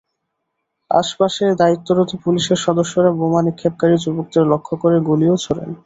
[0.91, 5.71] আশপাশে দায়িত্বরত পুলিশের সদস্যরা বোমা নিক্ষেপকারী যুবকদের লক্ষ্য করে গুলিও ছোড়েন।